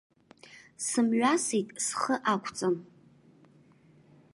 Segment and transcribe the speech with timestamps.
[0.85, 2.75] Сымҩасит схы ақәҵан.